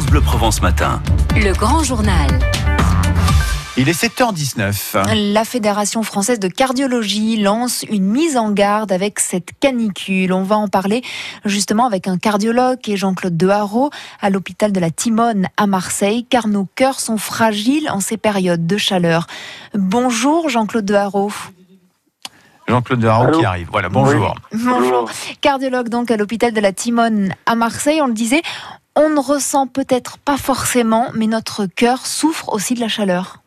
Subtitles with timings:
[0.00, 1.02] France Bleu Provence Matin.
[1.36, 2.30] Le grand journal.
[3.76, 5.32] Il est 7h19.
[5.32, 10.32] La Fédération française de cardiologie lance une mise en garde avec cette canicule.
[10.32, 11.02] On va en parler
[11.44, 13.90] justement avec un cardiologue et Jean-Claude Deharo
[14.22, 18.66] à l'hôpital de la Timone à Marseille, car nos cœurs sont fragiles en ces périodes
[18.66, 19.26] de chaleur.
[19.74, 21.30] Bonjour Jean-Claude Deharo.
[22.68, 23.68] Jean-Claude Deharo Allô qui arrive.
[23.70, 24.34] Voilà, bonjour.
[24.54, 25.10] Bonjour.
[25.42, 28.00] Cardiologue donc à l'hôpital de la Timone à Marseille.
[28.00, 28.42] On le disait,
[29.00, 33.38] on ne ressent peut-être pas forcément, mais notre cœur souffre aussi de la chaleur.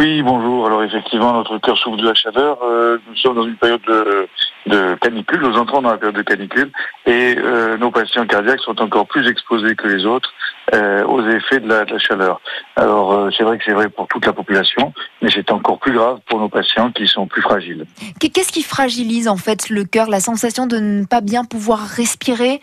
[0.00, 0.66] Oui, bonjour.
[0.66, 2.58] Alors effectivement, notre cœur souffre de la chaleur.
[2.62, 4.28] Euh, nous sommes dans une période de,
[4.66, 5.40] de canicule.
[5.40, 6.70] Nous entrons dans la période de canicule
[7.06, 10.32] et euh, nos patients cardiaques sont encore plus exposés que les autres
[10.72, 12.40] euh, aux effets de la, de la chaleur.
[12.76, 16.18] Alors c'est vrai que c'est vrai pour toute la population, mais c'est encore plus grave
[16.28, 17.84] pour nos patients qui sont plus fragiles.
[18.20, 20.08] Qu'est-ce qui fragilise en fait le cœur?
[20.08, 22.60] La sensation de ne pas bien pouvoir respirer?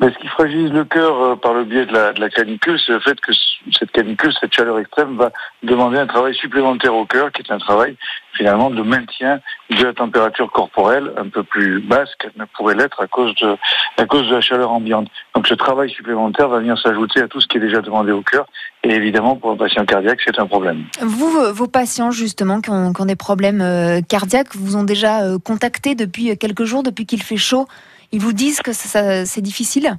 [0.00, 3.00] Mais ce qui fragilise le cœur euh, par le biais de la, canicule, c'est le
[3.00, 3.32] fait que
[3.78, 5.30] cette canicule, cette chaleur extrême, va
[5.62, 7.96] demander un travail supplémentaire au cœur, qui est un travail
[8.32, 13.00] finalement de maintien de la température corporelle un peu plus basse qu'elle ne pourrait l'être
[13.02, 15.08] à cause de la chaleur ambiante.
[15.34, 18.22] Donc ce travail supplémentaire va venir s'ajouter à tout ce qui est déjà demandé au
[18.22, 18.46] cœur,
[18.82, 20.84] et évidemment pour un patient cardiaque, c'est un problème.
[21.00, 24.82] Vous, vos vos patients justement qui ont, qui ont des problèmes euh, cardiaques, vous ont
[24.82, 27.68] déjà euh, contacté depuis quelques jours, depuis qu'il fait chaud
[28.12, 29.96] Ils vous disent que c'est difficile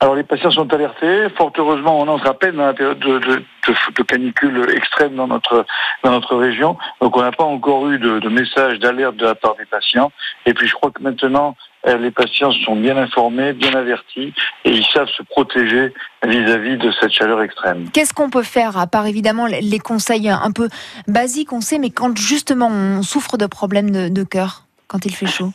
[0.00, 1.28] Alors les patients sont alertés.
[1.36, 5.14] Fort heureusement, on entre à peine dans la période de, de, de- de canicule extrême
[5.14, 5.64] dans notre
[6.04, 6.76] dans notre région.
[7.00, 10.10] Donc on n'a pas encore eu de, de message d'alerte de la part des patients.
[10.46, 14.32] Et puis je crois que maintenant euh, les patients sont bien informés, bien avertis,
[14.64, 15.92] et ils savent se protéger
[16.24, 17.88] vis-à-vis de cette chaleur extrême.
[17.92, 20.68] Qu'est-ce qu'on peut faire, à part évidemment les conseils un peu
[21.08, 25.26] basiques, on sait, mais quand justement on souffre de problèmes de cœur, quand il fait
[25.26, 25.52] chaud?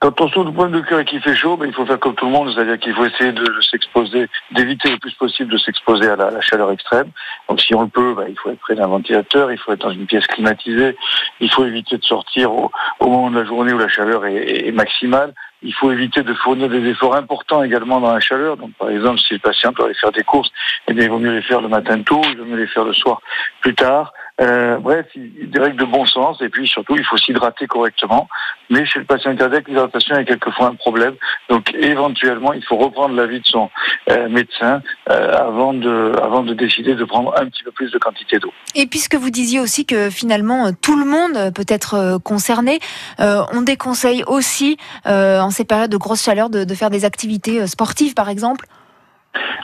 [0.00, 2.00] Quand on souffre de problème de cœur et qu'il fait chaud, ben, il faut faire
[2.00, 5.58] comme tout le monde, c'est-à-dire qu'il faut essayer de, s'exposer, d'éviter le plus possible de
[5.58, 7.10] s'exposer à la, chaleur extrême.
[7.50, 9.82] Donc si on le peut, ben, il faut être près d'un ventilateur, il faut être
[9.82, 10.96] dans une pièce climatisée,
[11.40, 12.70] il faut éviter de sortir au,
[13.02, 15.34] moment de la journée où la chaleur est, est- est maximale.
[15.62, 18.56] Il faut éviter de fournir des efforts importants également dans la chaleur.
[18.56, 20.50] Donc par exemple, si le patient doit aller faire des courses,
[20.88, 22.84] eh bien, il vaut mieux les faire le matin tôt, il vaut mieux les faire
[22.84, 23.20] le soir
[23.60, 24.14] plus tard.
[24.40, 28.28] Euh, bref, des règles de bon sens et puis surtout, il faut s'hydrater correctement.
[28.70, 31.14] Mais chez le patient cardiaque, l'hydratation est quelquefois un problème.
[31.48, 33.68] Donc éventuellement, il faut reprendre l'avis de son
[34.08, 34.80] euh, médecin
[35.10, 38.52] euh, avant de avant de décider de prendre un petit peu plus de quantité d'eau.
[38.74, 42.78] Et puisque vous disiez aussi que finalement tout le monde peut être euh, concerné,
[43.18, 44.76] on déconseille aussi
[45.06, 48.66] en ces périodes de grosse chaleur de, faire des activités sportives par exemple.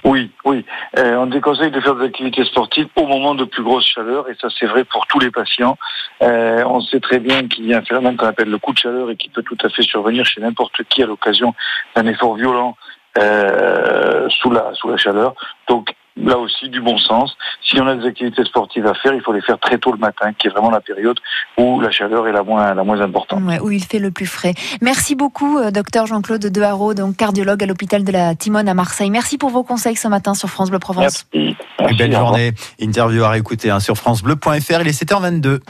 [0.06, 0.64] Oui, oui.
[0.98, 4.36] Euh, on déconseille de faire des activités sportives au moment de plus grosse chaleur, et
[4.40, 5.76] ça c'est vrai pour tous les patients.
[6.22, 8.78] Euh, on sait très bien qu'il y a un phénomène qu'on appelle le coup de
[8.78, 11.54] chaleur et qui peut tout à fait survenir chez n'importe qui à l'occasion
[11.96, 12.76] d'un effort violent
[13.18, 15.34] euh, sous la chaleur.
[16.16, 17.36] Là aussi du bon sens.
[17.62, 19.98] Si on a des activités sportives à faire, il faut les faire très tôt le
[19.98, 21.18] matin, qui est vraiment la période
[21.58, 23.42] où la chaleur est la moins la moins importante.
[23.44, 24.54] Ouais, où il fait le plus frais.
[24.80, 29.10] Merci beaucoup, euh, docteur Jean-Claude Deharo, donc cardiologue à l'hôpital de la Timone à Marseille.
[29.10, 31.26] Merci pour vos conseils ce matin sur France Bleu Provence.
[31.34, 31.56] Merci.
[31.94, 32.52] Belle journée.
[32.80, 34.80] Interview à réécouter hein, sur FranceBleu.fr.
[34.80, 35.60] Il est 7h22.